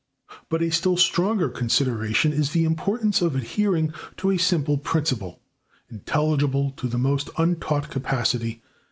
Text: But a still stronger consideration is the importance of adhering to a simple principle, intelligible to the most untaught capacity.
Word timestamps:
But 0.49 0.63
a 0.63 0.71
still 0.71 0.97
stronger 0.97 1.47
consideration 1.47 2.33
is 2.33 2.53
the 2.53 2.63
importance 2.63 3.21
of 3.21 3.35
adhering 3.35 3.93
to 4.17 4.31
a 4.31 4.37
simple 4.39 4.79
principle, 4.79 5.39
intelligible 5.91 6.71
to 6.77 6.87
the 6.87 6.97
most 6.97 7.29
untaught 7.37 7.91
capacity. 7.91 8.63